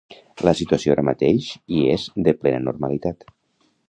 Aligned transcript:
La 0.47 0.51
situació 0.59 0.93
ara 0.95 1.03
mateix 1.09 1.49
hi 1.75 1.81
és 1.97 2.05
de 2.29 2.33
plena 2.41 2.63
normalitat. 2.69 3.29